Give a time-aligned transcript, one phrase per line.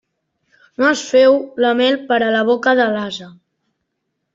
[0.83, 3.33] No es féu la mel per a la boca de l'ase.